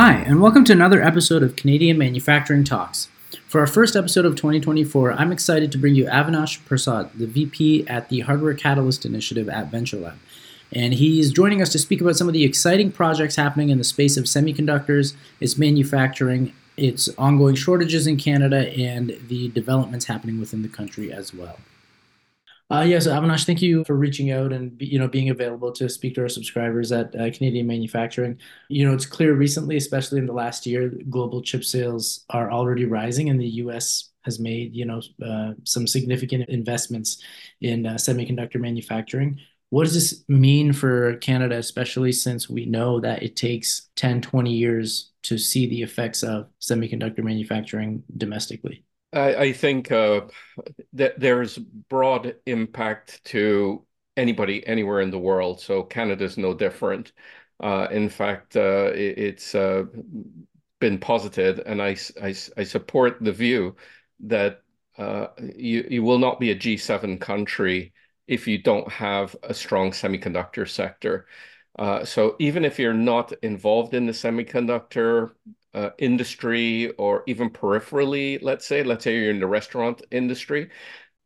[0.00, 3.08] Hi, and welcome to another episode of Canadian Manufacturing Talks.
[3.48, 7.84] For our first episode of 2024, I'm excited to bring you Avinash Persaud, the VP
[7.88, 10.14] at the Hardware Catalyst Initiative at VentureLab.
[10.72, 13.82] And he's joining us to speak about some of the exciting projects happening in the
[13.82, 20.62] space of semiconductors, its manufacturing, its ongoing shortages in Canada, and the developments happening within
[20.62, 21.58] the country as well.
[22.70, 26.14] Uh, yes, Avinash, thank you for reaching out and you know being available to speak
[26.14, 28.38] to our subscribers at uh, Canadian Manufacturing.
[28.68, 32.84] You know, it's clear recently, especially in the last year, global chip sales are already
[32.84, 34.10] rising, and the U.S.
[34.24, 37.22] has made you know uh, some significant investments
[37.62, 39.40] in uh, semiconductor manufacturing.
[39.70, 44.52] What does this mean for Canada, especially since we know that it takes 10, 20
[44.52, 48.84] years to see the effects of semiconductor manufacturing domestically?
[49.12, 50.22] I, I think uh,
[50.92, 53.84] that there's broad impact to
[54.16, 55.60] anybody anywhere in the world.
[55.60, 57.12] So Canada's no different.
[57.60, 59.84] Uh, in fact, uh, it, has uh,
[60.80, 63.74] been posited, and I, I, I, support the view
[64.20, 64.62] that
[64.96, 67.92] uh, you, you will not be a G7 country
[68.28, 71.26] if you don't have a strong semiconductor sector.
[71.78, 75.32] Uh, so even if you're not involved in the semiconductor
[75.74, 80.70] uh, industry or even peripherally, let's say, let's say you're in the restaurant industry,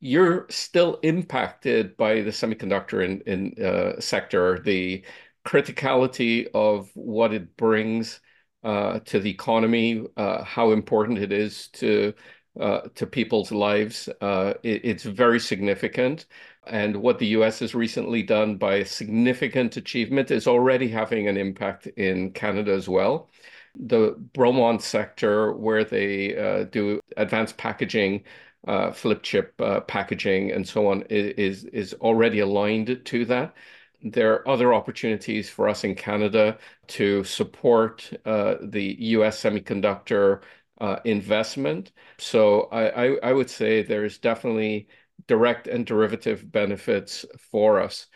[0.00, 5.04] you're still impacted by the semiconductor in, in uh, sector, the
[5.46, 8.20] criticality of what it brings
[8.64, 12.12] uh, to the economy, uh, how important it is to
[12.60, 14.08] uh, to people's lives.
[14.20, 16.27] Uh, it, it's very significant.
[16.66, 21.36] And what the US has recently done by a significant achievement is already having an
[21.36, 23.30] impact in Canada as well
[23.74, 28.24] the Bromont sector where they uh, do advanced packaging,
[28.66, 33.54] uh, flip chip uh, packaging, and so on is is already aligned to that.
[34.02, 39.40] There are other opportunities for us in Canada to support uh, the U.S.
[39.42, 40.42] semiconductor
[40.80, 41.92] uh, investment.
[42.18, 44.88] So I, I, I would say there's definitely
[45.28, 48.06] direct and derivative benefits for us.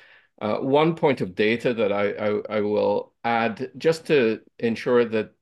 [0.41, 5.33] Uh, one point of data that I, I, I, will add just to ensure that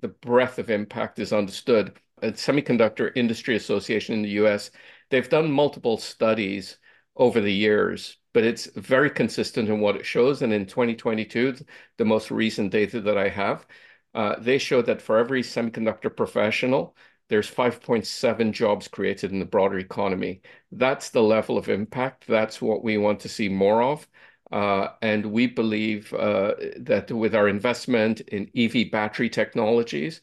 [0.00, 1.98] the breadth of impact is understood.
[2.22, 4.70] A Semiconductor Industry Association in the US,
[5.10, 6.78] they've done multiple studies
[7.16, 10.42] over the years, but it's very consistent in what it shows.
[10.42, 11.56] And in 2022,
[11.98, 13.66] the most recent data that I have,
[14.14, 16.96] uh, they show that for every semiconductor professional,
[17.28, 20.42] there's 5.7 jobs created in the broader economy.
[20.70, 22.26] That's the level of impact.
[22.26, 24.06] That's what we want to see more of.
[24.52, 30.20] Uh, and we believe uh, that with our investment in EV battery technologies,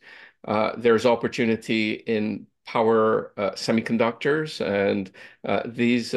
[0.47, 5.11] uh, there's opportunity in power semiconductors, and
[5.75, 6.11] these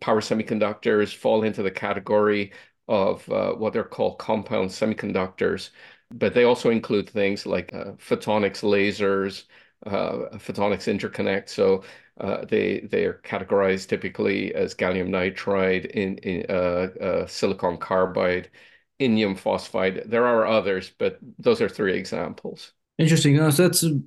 [0.00, 2.52] power semiconductors fall into the category
[2.88, 5.70] of what they're called compound semiconductors.
[6.10, 9.44] But they also include things like photonics lasers,
[9.86, 11.48] photonics interconnect.
[11.48, 11.84] So
[12.20, 18.50] uh, they they are categorized typically as gallium nitride, in, in uh, uh, silicon carbide,
[19.00, 20.02] indium phosphide.
[20.06, 22.72] There are others, but those are three examples.
[22.98, 23.38] Interesting.
[23.38, 24.00] Uh, so that's a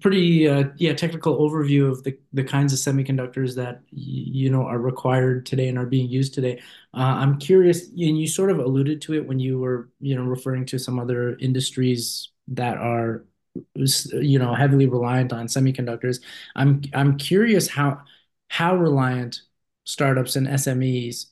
[0.00, 4.78] pretty uh, yeah technical overview of the, the kinds of semiconductors that you know are
[4.78, 6.58] required today and are being used today.
[6.94, 10.24] Uh, I'm curious, and you sort of alluded to it when you were you know
[10.24, 13.26] referring to some other industries that are
[13.74, 16.20] you know heavily reliant on semiconductors.
[16.56, 18.00] I'm I'm curious how
[18.48, 19.42] how reliant
[19.84, 21.26] startups and SMEs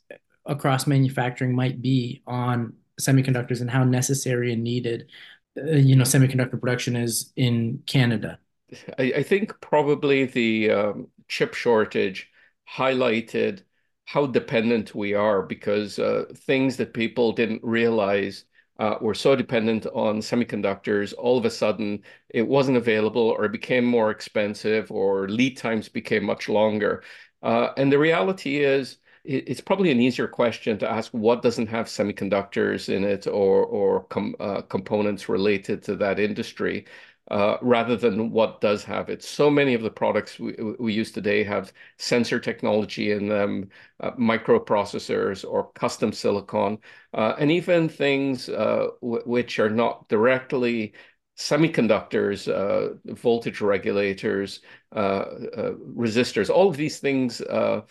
[0.47, 5.10] across manufacturing might be on semiconductors and how necessary and needed
[5.59, 8.38] uh, you know semiconductor production is in Canada.
[8.98, 12.31] I, I think probably the um, chip shortage
[12.69, 13.62] highlighted
[14.06, 18.44] how dependent we are because uh, things that people didn't realize
[18.78, 23.53] uh, were so dependent on semiconductors, all of a sudden it wasn't available or it
[23.53, 27.03] became more expensive or lead times became much longer.
[27.42, 28.98] Uh, and the reality is,
[29.28, 34.04] it's probably an easier question to ask what doesn't have semiconductors in it or or
[34.04, 36.86] com uh, components related to that industry
[37.31, 39.23] uh, rather than what does have it.
[39.23, 43.71] So many of the products we, we use today have sensor technology in them,
[44.01, 46.78] uh, microprocessors or custom silicon,
[47.15, 50.93] uh, and even things uh, which are not directly
[51.37, 54.61] semiconductors, uh, voltage regulators,
[54.95, 56.49] resistors.
[56.49, 57.84] All of these things are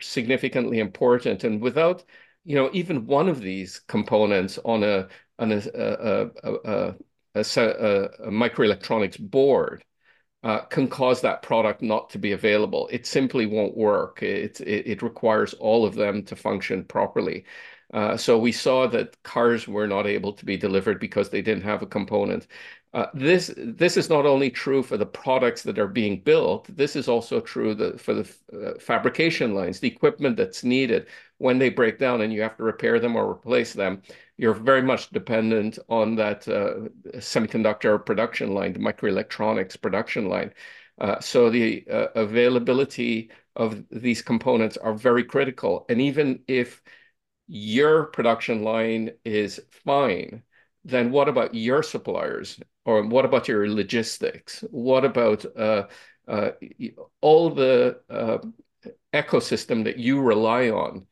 [0.00, 1.42] significantly important.
[1.44, 2.04] And without
[2.44, 5.08] you know, even one of these components on a
[5.38, 6.94] on a, a, a, a
[7.34, 9.84] a, a, a microelectronics board
[10.42, 12.88] uh, can cause that product not to be available.
[12.90, 14.22] It simply won't work.
[14.22, 17.44] It, it, it requires all of them to function properly.
[17.92, 21.64] Uh, so we saw that cars were not able to be delivered because they didn't
[21.64, 22.46] have a component.
[22.92, 26.66] Uh, this this is not only true for the products that are being built.
[26.76, 31.06] This is also true the, for the uh, fabrication lines, the equipment that's needed
[31.38, 34.02] when they break down and you have to repair them or replace them.
[34.38, 36.88] You're very much dependent on that uh,
[37.18, 40.52] semiconductor production line, the microelectronics production line.
[41.00, 45.86] Uh, so the uh, availability of these components are very critical.
[45.88, 46.82] And even if
[47.50, 50.44] your production line is fine,
[50.84, 52.60] then what about your suppliers?
[52.84, 54.64] Or what about your logistics?
[54.70, 55.88] What about uh,
[56.28, 56.52] uh,
[57.20, 58.38] all the uh,
[59.12, 61.06] ecosystem that you rely on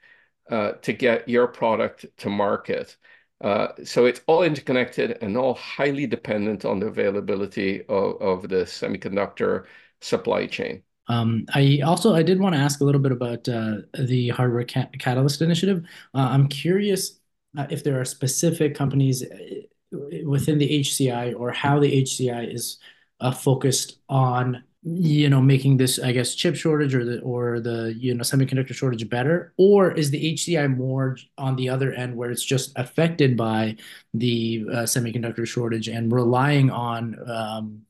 [0.49, 2.96] uh, to get your product to market?
[3.40, 8.64] Uh, so it's all interconnected and all highly dependent on the availability of, of the
[8.64, 9.67] semiconductor
[10.00, 10.82] supply chain.
[11.08, 14.64] Um, I also I did want to ask a little bit about uh, the hardware
[14.64, 15.84] ca catalyst initiative.
[16.14, 17.19] Uh, I'm curious
[17.56, 22.78] uh, if there are specific companies uh, within the HCI or how the HCI is
[23.20, 27.94] uh, focused on you know making this I guess chip shortage or the or the
[27.96, 32.31] you know semiconductor shortage better, or is the HCI more on the other end where
[32.31, 33.76] it's just affected by
[34.14, 37.82] the uh, semiconductor shortage and relying on um,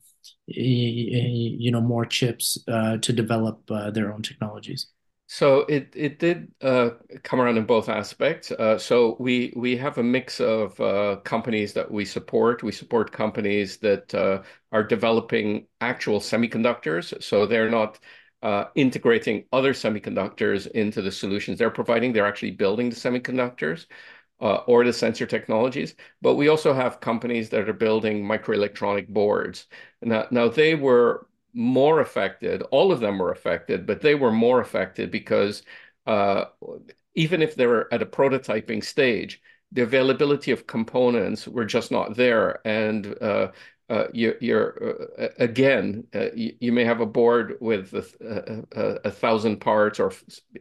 [0.55, 4.87] you know more chips uh, to develop uh, their own technologies.
[5.27, 6.91] So it it did uh,
[7.23, 8.51] come around in both aspects.
[8.51, 12.63] Uh, so we we have a mix of uh, companies that we support.
[12.63, 14.41] We support companies that uh,
[14.71, 17.21] are developing actual semiconductors.
[17.21, 17.99] So they're not
[18.75, 22.13] integrating other semiconductors into the solutions they're providing.
[22.13, 23.85] They're actually building the semiconductors
[24.41, 29.67] uh, or the sensor technologies, but we also have companies that are building microelectronic boards.
[30.01, 34.61] Now, now they were more affected, all of them were affected, but they were more
[34.61, 35.63] affected because
[36.07, 36.45] uh,
[37.15, 39.41] even if they were at a prototyping stage,
[39.71, 42.65] the availability of components were just not there.
[42.65, 43.49] And uh,
[43.89, 48.83] uh, you, are uh, again, uh, you, you, may have a board with a, a,
[49.05, 50.11] a, thousand parts or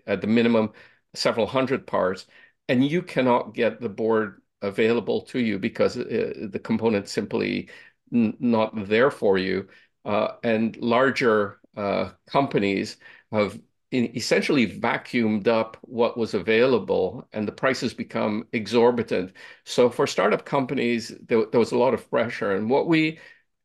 [0.06, 0.72] at the minimum
[1.14, 2.26] several hundred parts,
[2.68, 7.68] and you cannot get the board available to you because uh, the component simply
[8.10, 9.68] not there for you.
[10.04, 12.96] Uh, and larger uh, companies
[13.30, 13.60] have
[13.92, 19.32] essentially vacuumed up what was available and the prices become exorbitant.
[19.64, 22.52] So for startup companies, there, there was a lot of pressure.
[22.52, 23.18] And what we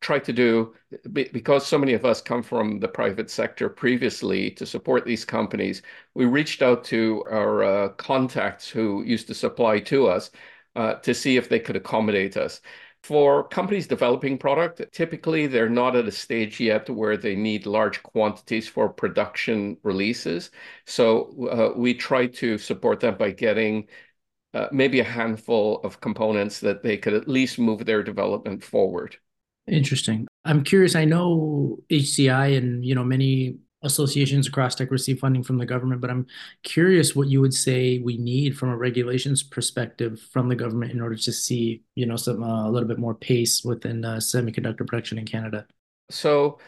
[0.04, 0.76] try to do,
[1.12, 5.82] because so many of us come from the private sector previously to support these companies,
[6.14, 10.30] we reached out to our uh, contacts who used to supply to us
[10.76, 12.62] uh, to see if they could accommodate us.
[13.04, 18.02] For companies developing product, typically they're not at a stage yet where they need large
[18.04, 20.52] quantities for production releases.
[20.86, 21.04] So
[21.50, 23.88] uh, we try to support them by getting
[24.54, 29.18] uh, maybe a handful of components that they could at least move their development forward.
[29.68, 30.28] Interesting.
[30.46, 30.96] I'm curious.
[30.96, 36.02] I know HCI and you know many associations across tech receive funding from the government,
[36.02, 36.26] but I'm
[36.64, 41.02] curious what you would say we need from a regulations perspective from the government in
[41.02, 44.86] order to see you know some uh, a little bit more pace within uh, semiconductor
[44.86, 45.66] production in Canada.
[46.10, 46.60] So.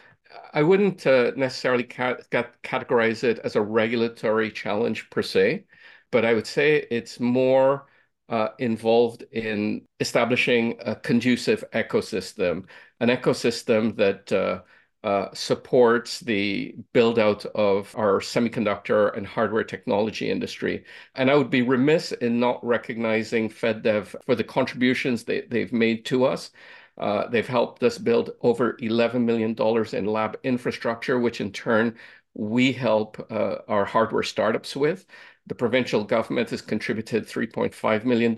[0.52, 2.16] I wouldn't uh, necessarily ca
[2.64, 5.66] categorize it as a regulatory challenge per se,
[6.10, 7.86] but I would say it's more
[8.28, 12.64] uh, involved in establishing a conducive ecosystem,
[13.00, 14.60] an ecosystem that uh,
[15.04, 20.84] uh, supports the build out of our semiconductor and hardware technology industry.
[21.14, 26.04] And I would be remiss in not recognizing FedDev for the contributions they, they've made
[26.06, 26.50] to us.
[26.98, 29.54] Uh, they've helped us build over $11 million
[29.94, 31.94] in lab infrastructure, which in turn
[32.34, 35.06] we help uh, our hardware startups with.
[35.46, 38.36] The provincial government has contributed $3.5 million,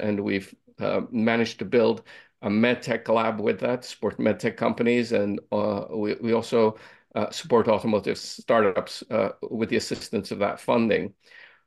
[0.00, 2.02] and we've uh, managed to build
[2.42, 6.76] a medtech lab with that, support medtech companies, and uh, we, we also
[7.14, 11.14] uh, support automotive startups uh, with the assistance of that funding.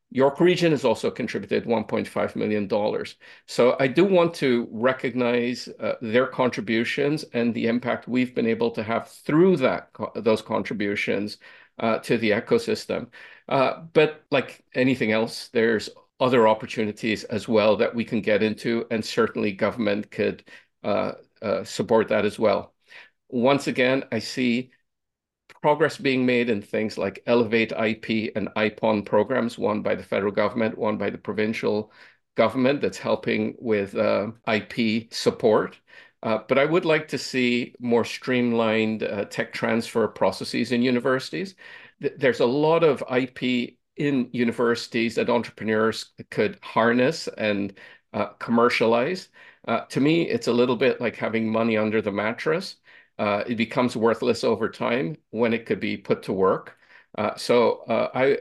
[0.09, 3.05] York Region has also contributed $1.5 million.
[3.45, 8.71] So I do want to recognize uh, their contributions and the impact we've been able
[8.71, 11.39] to have through that those contributions
[11.79, 13.07] uh, to the ecosystem.
[13.47, 18.85] Uh, but like anything else, there's other opportunities as well that we can get into,
[18.91, 20.43] and certainly government could
[20.83, 22.73] uh, uh, support that as well.
[23.29, 24.71] Once again, I see
[25.61, 30.31] progress being made in things like Elevate IP and IPON programs, one by the federal
[30.31, 31.91] government, one by the provincial
[32.35, 35.79] government that's helping with uh, IP support.
[36.23, 41.55] Uh, but I would like to see more streamlined uh, tech transfer processes in universities.
[42.01, 47.73] Th there's a lot of IP in universities that entrepreneurs could harness and
[48.13, 49.29] uh, commercialize.
[49.89, 52.77] To me, it's a little bit like having money under the mattress.
[53.19, 56.77] It becomes worthless over time when it could be put to work.
[57.37, 58.37] So I,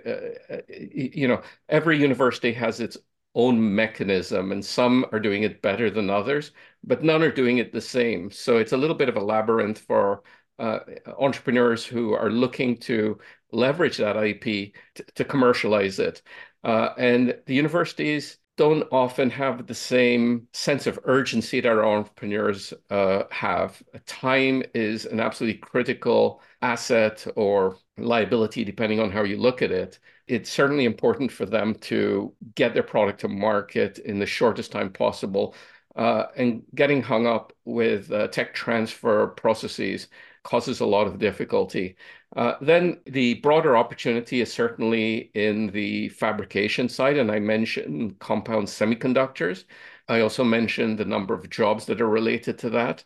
[0.68, 2.96] you know, every university has its
[3.34, 6.52] own mechanism, and some are doing it better than others,
[6.86, 8.30] but none are doing it the same.
[8.30, 10.22] So it's a little bit of a labyrinth for
[10.58, 10.80] uh,
[11.18, 13.18] entrepreneurs who are looking to
[13.52, 16.22] leverage that IP to, to commercialize it.
[16.64, 22.72] Uh, and the universities don't often have the same sense of urgency that our entrepreneurs
[22.90, 23.82] uh, have.
[24.06, 29.98] Time is an absolutely critical asset or liability, depending on how you look at it.
[30.26, 34.90] It's certainly important for them to get their product to market in the shortest time
[34.90, 35.54] possible.
[35.96, 40.08] Uh, and getting hung up with uh, tech transfer processes
[40.42, 41.96] causes a lot of difficulty.
[42.36, 48.66] Uh, then the broader opportunity is certainly in the fabrication side, and I mentioned compound
[48.68, 49.64] semiconductors.
[50.08, 53.04] I also mentioned the number of jobs that are related to that.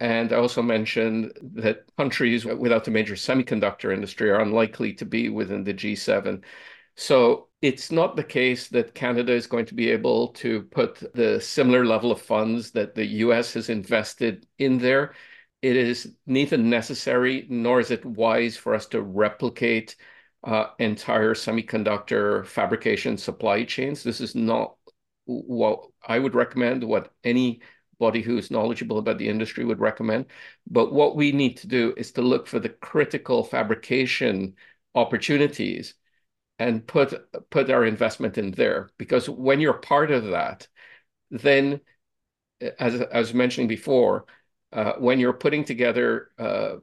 [0.00, 5.28] And I also mentioned that countries without a major semiconductor industry are unlikely to be
[5.28, 6.42] within the G7.
[6.96, 11.40] So it's not the case that Canada is going to be able to put the
[11.40, 15.14] similar level of funds that the US has invested in there
[15.62, 19.96] it is neither necessary nor is it wise for us to replicate
[20.44, 24.02] uh, entire semiconductor fabrication supply chains.
[24.02, 24.74] This is not
[25.24, 30.26] what I would recommend, what anybody who is knowledgeable about the industry would recommend.
[30.68, 34.56] But what we need to do is to look for the critical fabrication
[34.96, 35.94] opportunities
[36.62, 37.14] and put
[37.50, 38.90] put our investment in there.
[38.98, 40.68] Because when you're part of that,
[41.30, 41.80] then
[42.78, 44.26] as I was mentioning before,
[44.72, 46.76] uh, when you're putting together uh,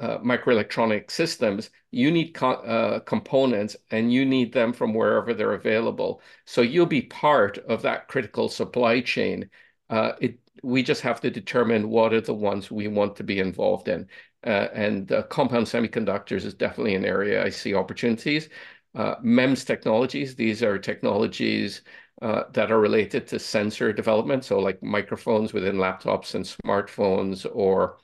[0.00, 5.54] uh, microelectronic systems, you need co uh, components and you need them from wherever they're
[5.54, 6.22] available.
[6.44, 9.50] So you'll be part of that critical supply chain.
[9.90, 13.40] Uh, it, we just have to determine what are the ones we want to be
[13.40, 14.08] involved in.
[14.44, 18.48] Uh, and compound semiconductors is definitely an area I see opportunities.
[18.94, 21.82] MEMS technologies, these are technologies
[22.20, 24.44] uh, that are related to sensor development.
[24.44, 27.98] So like microphones within laptops and smartphones or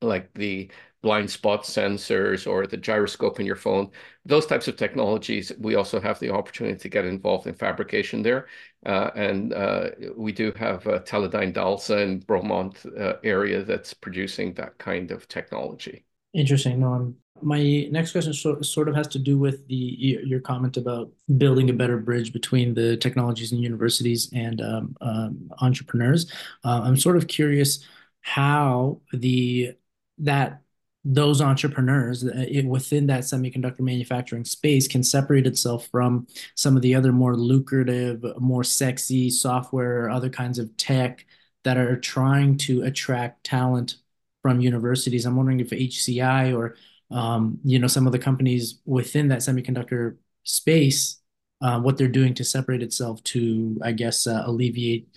[0.00, 0.70] like the
[1.02, 3.90] blind spot sensors or the gyroscope in your phone.
[4.24, 8.46] Those types of technologies, we also have the opportunity to get involved in fabrication there.
[8.86, 14.54] Uh, and uh, we do have a Teledyne DALSA in Bromont uh, area that's producing
[14.54, 16.04] that kind of technology.
[16.34, 16.80] Interesting.
[16.80, 21.10] No, I'm my next question sort of has to do with the your comment about
[21.36, 26.30] building a better bridge between the technologies and universities and um, um, entrepreneurs.
[26.64, 27.84] Uh, I'm sort of curious
[28.22, 29.72] how the
[30.18, 30.62] that
[31.04, 36.94] those entrepreneurs uh, within that semiconductor manufacturing space can separate itself from some of the
[36.94, 41.26] other more lucrative, more sexy software or other kinds of tech
[41.64, 43.96] that are trying to attract talent
[44.44, 45.24] from universities.
[45.24, 46.76] I'm wondering if HCI or
[47.10, 51.20] um, you know, some of the companies within that semiconductor space,
[51.62, 55.08] uh, what they're doing to separate itself to, I guess, uh, alleviate,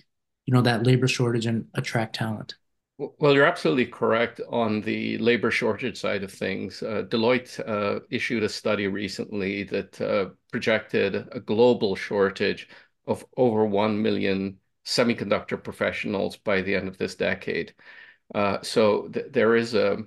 [0.46, 2.54] you know, that labor shortage and attract talent.
[2.96, 6.82] Well, you're absolutely correct on the labor shortage side of things.
[6.82, 12.68] Uh, Deloitte uh, issued a study recently that uh, projected a global shortage
[13.06, 17.74] of over 1 million semiconductor professionals by the end of this decade.
[18.34, 20.04] Uh, so th there is a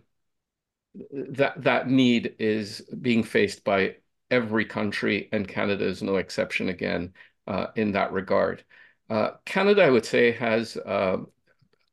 [1.12, 3.96] that that need is being faced by
[4.30, 7.13] every country, and Canada is no exception again
[7.48, 8.63] uh, in that regard.
[9.10, 11.20] Uh, Canada, I would say, has a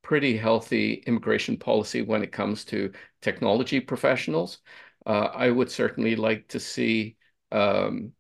[0.03, 2.93] pretty healthy immigration policy when it comes to
[3.23, 4.59] technology professionals.
[5.07, 7.17] Uh, I would certainly like to see
[7.53, 8.13] um,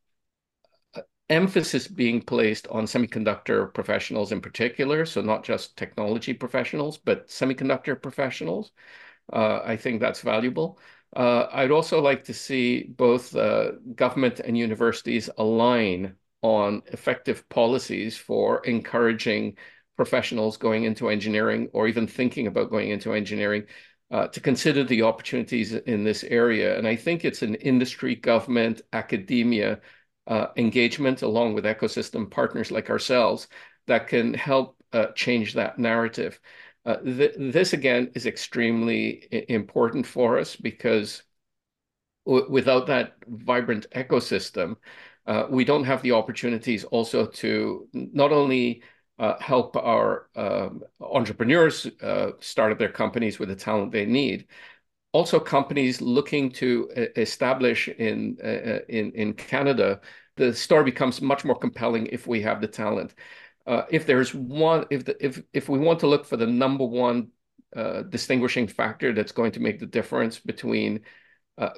[1.30, 8.00] emphasis being placed on semiconductor professionals in particular, so not just technology professionals, but semiconductor
[8.00, 8.72] professionals.
[9.32, 10.78] Uh, I think that's valuable.
[11.14, 18.16] Uh, I'd also like to see both uh, government and universities align on effective policies
[18.16, 19.56] for encouraging
[19.96, 23.64] professionals going into engineering or even thinking about going into engineering
[24.10, 26.78] uh, to consider the opportunities in this area.
[26.78, 29.80] And I think it's an industry, government, academia
[30.28, 33.48] uh, engagement along with ecosystem partners like ourselves
[33.86, 36.38] that can help uh, change that narrative.
[36.84, 41.22] Uh, th this again is extremely important for us because
[42.24, 44.76] without that vibrant ecosystem,
[45.26, 48.82] uh, we don't have the opportunities also to not only
[49.18, 51.86] uh, help our um, entrepreneurs
[52.40, 54.46] start up their companies with the talent they need,
[55.18, 56.68] also companies looking to
[57.16, 60.00] establish in uh, in in Canada,
[60.36, 63.10] the story becomes much more compelling if we have the talent.
[63.66, 66.86] Uh, if there's one, if the, if if we want to look for the number
[67.08, 67.18] one
[67.76, 71.00] uh, distinguishing factor that's going to make the difference between
[71.58, 71.70] a,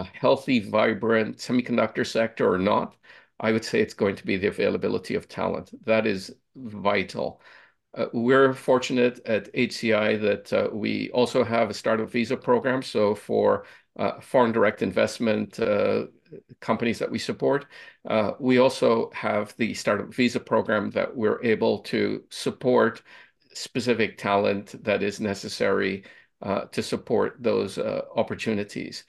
[0.00, 2.96] a healthy, vibrant semiconductor sector or not,
[3.40, 5.70] I would say it's going to be the availability of talent.
[5.86, 7.40] That is vital.
[7.96, 12.82] Uh, we're fortunate at HCI that uh, we also have a startup visa program.
[12.82, 16.06] So for uh, foreign direct investment uh,
[16.60, 17.66] companies that we support,
[18.08, 23.02] uh, we also have the startup visa program that we're able to support
[23.52, 26.02] specific talent that is necessary
[26.42, 27.78] uh, to support those
[28.16, 29.04] opportunities.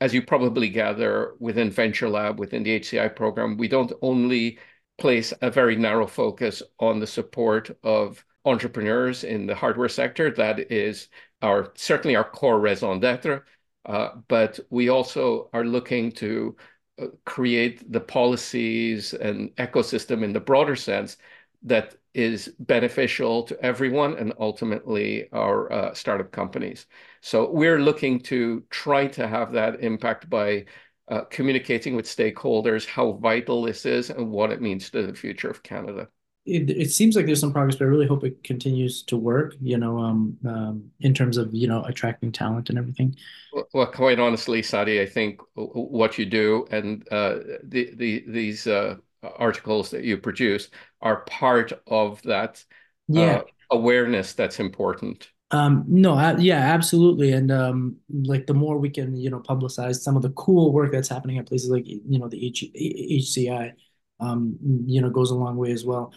[0.00, 4.58] as you probably gather within Venture Lab, within the HCI program, we don't only
[4.98, 10.30] place a very narrow focus on the support of entrepreneurs in the hardware sector.
[10.30, 11.08] That is
[11.42, 13.42] our certainly our core raison d'être,
[13.86, 16.56] uh, but we also are looking to
[17.00, 21.16] uh, create the policies and ecosystem in the broader sense
[21.62, 26.86] that is beneficial to everyone and ultimately our uh, startup companies.
[27.20, 30.66] So we're looking to try to have that impact by
[31.08, 35.50] uh, communicating with stakeholders how vital this is and what it means to the future
[35.50, 36.08] of Canada.
[36.46, 39.54] It, it seems like there's some progress, but I really hope it continues to work.
[39.62, 43.16] You know, um, um, in terms of you know attracting talent and everything.
[43.52, 48.66] Well, well quite honestly, Sadi, I think what you do and uh, the the these
[48.66, 50.68] uh, articles that you produce
[51.00, 52.62] are part of that
[53.10, 53.42] uh, yeah.
[53.70, 55.28] awareness that's important.
[55.54, 57.30] Um, no, yeah, absolutely.
[57.32, 60.90] And um, like the more we can, you know, publicize some of the cool work
[60.90, 63.72] that's happening at places like, you know, the H- HCI,
[64.20, 66.12] um, you know, goes a long way as well.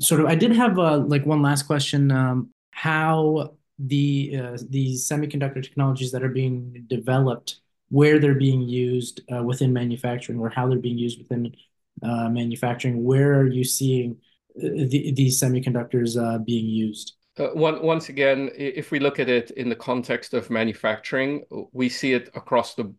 [0.00, 2.12] Sort of, I did have uh, like one last question.
[2.12, 7.60] Um, how the uh, these semiconductor technologies that are being developed,
[7.90, 11.54] where they're being used uh, within manufacturing, or how they're being used within
[12.02, 14.18] uh, manufacturing, where are you seeing
[14.58, 17.14] uh, the, these semiconductors uh, being used?
[17.36, 21.88] Uh, one, once again, if we look at it in the context of manufacturing, we
[21.88, 22.94] see it across the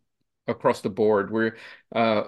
[0.48, 1.30] across the board.
[1.30, 1.56] We're
[1.94, 2.24] uh,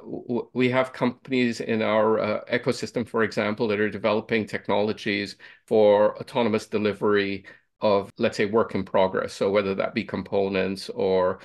[0.53, 6.67] we have companies in our uh, ecosystem, for example, that are developing technologies for autonomous
[6.67, 7.45] delivery
[7.81, 9.33] of, let's say, work in progress.
[9.33, 11.39] So whether that be components or,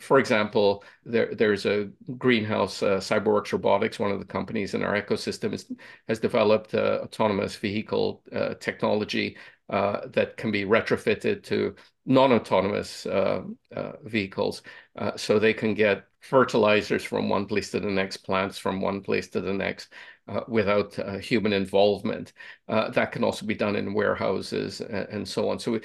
[0.00, 4.98] for example, there, there's a greenhouse, uh, Cyberworks Robotics, one of the companies in our
[5.00, 5.70] ecosystem, is,
[6.08, 9.36] has developed uh, autonomous vehicle uh, technology
[9.74, 11.74] uh, that can be retrofitted to
[12.06, 13.42] non-autonomous uh,
[13.74, 14.62] uh, vehicles.
[14.96, 19.00] Uh, so they can get fertilizers from one place to the next, plants from one
[19.00, 19.88] place to the next
[20.28, 22.34] uh, without human involvement.
[22.68, 25.58] that can also be done in warehouses and, and so on.
[25.58, 25.80] So we,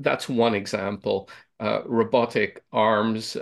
[0.00, 1.30] that's one example.
[1.86, 3.36] robotic arms,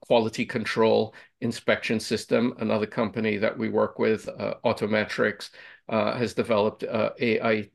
[0.00, 4.28] quality control inspection system, another company that we work with,
[4.64, 5.50] Autometrics,
[5.88, 7.68] has developed AI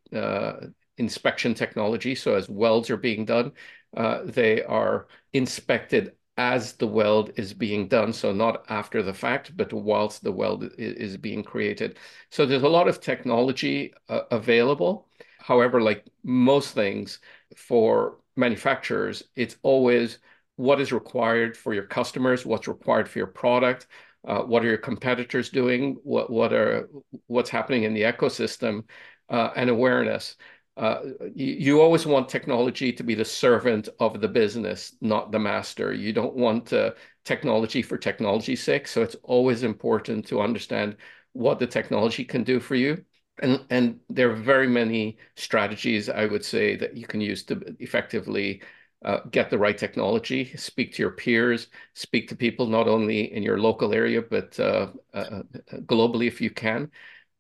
[0.98, 2.16] inspection technology.
[2.16, 3.54] So as welds are being done,
[3.96, 9.56] uh, they are inspected as the weld is being done, so not after the fact,
[9.56, 12.00] but whilst the weld is, being created.
[12.32, 15.08] So there's a lot of technology uh, available.
[15.40, 17.20] However, like most things
[17.56, 20.18] for manufacturers, it's always
[20.56, 23.86] what is required for your customers, what's required for your product,
[24.28, 26.90] uh, what are your competitors doing, what what are
[27.28, 28.86] what's happening in the ecosystem,
[29.30, 30.36] uh, and awareness
[30.76, 31.02] uh,
[31.36, 35.94] you, always want technology to be the servant of the business, not the master.
[35.94, 36.92] You don't want uh,
[37.26, 38.88] technology for technology's sake.
[38.88, 40.98] So it's always important to understand
[41.34, 43.06] what the technology can do for you.
[43.42, 47.76] And, and there are very many strategies, I would say, that you can use to
[47.80, 48.64] effectively
[49.06, 53.44] uh, get the right technology, speak to your peers, speak to people not only in
[53.44, 55.44] your local area, but uh, uh,
[55.86, 56.90] globally if you can.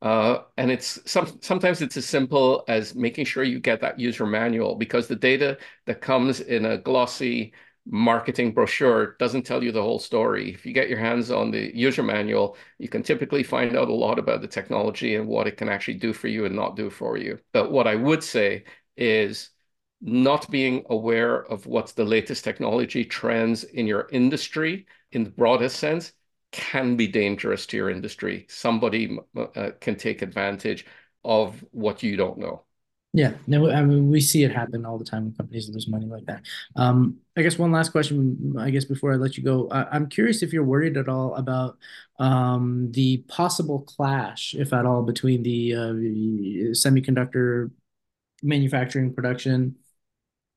[0.04, 4.26] Uh, and it's some, sometimes it's as simple as making sure you get that user
[4.26, 7.54] manual because the data that comes in a glossy
[7.86, 10.54] marketing brochure doesn't tell you the whole story.
[10.54, 13.94] If you get your hands on the user manual, you can typically find out a
[13.94, 16.90] lot about the technology and what it can actually do for you and not do
[16.90, 17.40] for you.
[17.54, 18.66] But what I would say
[18.98, 19.52] is
[20.02, 25.78] not being aware of what's the latest technology trends in your industry in the broadest
[25.78, 26.12] sense
[26.54, 28.46] can be dangerous to your industry.
[28.48, 30.86] Somebody uh, can take advantage
[31.26, 32.64] of what you don't know.
[33.16, 36.08] Yeah, no, I mean we see it happen all the time when companies lose money
[36.08, 36.42] like that.
[36.76, 40.10] Um, I guess one last question, I guess before I let you go, I, am
[40.10, 41.78] curious if you're worried at all about
[42.18, 45.94] um, the possible clash, if at all, between the uh,
[46.74, 47.70] semiconductor
[48.42, 49.76] manufacturing production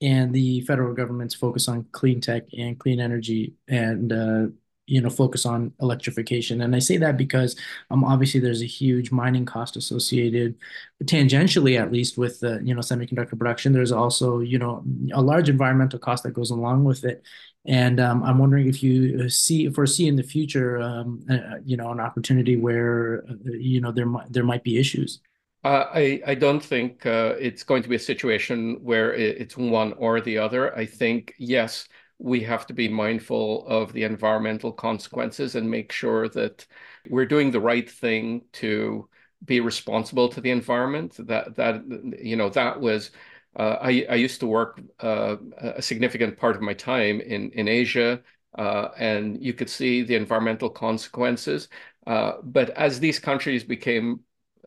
[0.00, 4.46] and the federal government's focus on clean tech and clean energy and uh,
[4.86, 6.60] you know focus on electrification.
[6.62, 7.56] And i say that because
[7.90, 10.56] um, obviously there's a huge mining cost associated
[11.04, 13.72] tangentially at least with the you know semiconductor production.
[13.72, 17.22] There's also you know a large environmental cost that goes along with it.
[17.68, 21.90] And um, i'm wondering if you see foresee in the future um, uh, you know
[21.90, 25.20] an opportunity where uh, you know there might there might be issues.
[25.64, 29.94] Uh, I, I don't think uh, it's going to be a situation where it's one
[29.94, 30.72] or the other.
[30.78, 36.28] I think, yes, we have to be mindful of the environmental consequences and make sure
[36.30, 36.66] that
[37.08, 39.08] we're doing the right thing to
[39.44, 41.16] be responsible to the environment.
[41.26, 41.82] That that
[42.18, 43.10] you know that was
[43.56, 47.68] uh, I I used to work uh, a significant part of my time in in
[47.68, 48.22] Asia,
[48.56, 51.68] uh, and you could see the environmental consequences.
[52.06, 54.20] Uh, but as these countries became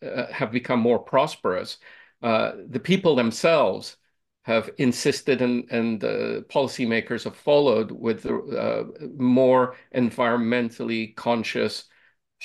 [0.04, 1.78] uh, have become more prosperous,
[2.22, 3.98] uh, the people themselves
[4.44, 8.84] have insisted and, and uh, policymakers have followed with uh,
[9.18, 11.86] more environmentally conscious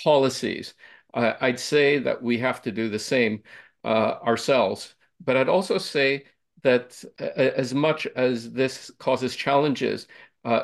[0.02, 0.74] policies.
[1.14, 3.44] I'd say that we have to do the same
[3.84, 4.96] uh, ourselves.
[5.24, 6.24] But I'd also say
[6.62, 10.08] that uh, as much as this causes challenges,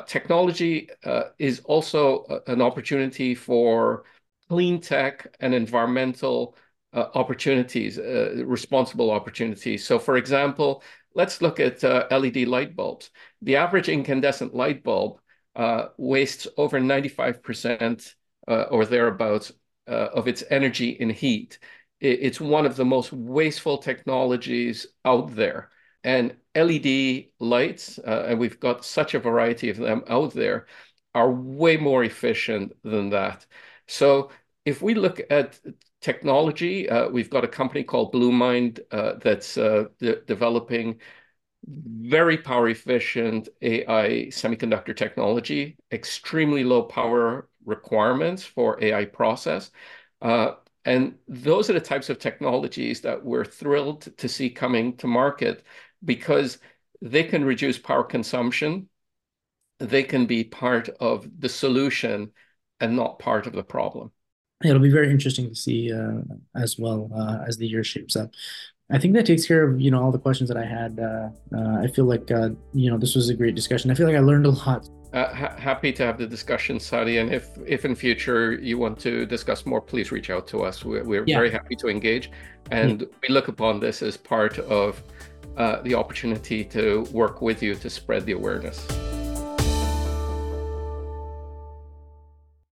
[0.07, 0.89] technology
[1.39, 4.03] is also an opportunity for
[4.49, 6.57] clean tech and environmental
[6.93, 9.85] uh, opportunities, uh, responsible opportunities.
[9.85, 10.83] So, for example,
[11.15, 13.09] let's look at uh, LED light bulbs.
[13.41, 15.19] The average incandescent light bulb
[15.55, 18.15] uh, wastes over 95%
[18.47, 19.51] uh, or thereabouts
[19.87, 21.59] uh, of its energy in heat.
[21.99, 25.69] It's one of the most wasteful technologies out there.
[26.03, 30.65] And LED lights, and we've got such a variety of them out there,
[31.13, 33.45] are way more efficient than that.
[33.87, 34.31] So
[34.65, 35.59] if we look at
[36.01, 36.89] technology.
[36.89, 40.99] Uh, we've got a company called Blumind uh, that's uh, de developing
[41.67, 49.71] very power efficient AI semiconductor technology, extremely low power requirements for AI process.
[50.21, 50.53] Uh,
[50.85, 55.63] and those are the types of technologies that we're thrilled to see coming to market
[56.03, 56.57] because
[57.01, 58.89] they can reduce power consumption.
[59.77, 62.31] They can be part of the solution
[62.79, 64.11] and not part of the problem
[64.63, 66.21] it'll be very interesting to see uh,
[66.55, 68.31] as well uh, as the year shapes up.
[68.89, 70.99] I think that takes care of you know all the questions that I had.
[70.99, 73.89] Uh, uh I feel like uh, you know this was a great discussion.
[73.89, 74.89] I feel like I learned a lot.
[75.13, 77.17] Uh, ha- happy to have the discussion, Sadi.
[77.17, 80.85] And if if in future you want to discuss more, please reach out to us.
[80.85, 81.37] We're, we're yeah.
[81.37, 82.31] very happy to engage,
[82.69, 83.07] and yeah.
[83.21, 85.01] we look upon this as part of
[85.83, 88.87] the opportunity to work with you to spread the awareness.